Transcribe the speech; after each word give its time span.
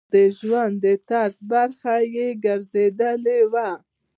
او 0.03 0.07
د 0.13 0.15
ژوند 0.37 0.75
د 0.83 0.87
طرز 1.09 1.35
برخه 1.51 1.95
ئې 2.15 2.27
ګرځېدلي 2.43 3.39
وي- 3.53 3.69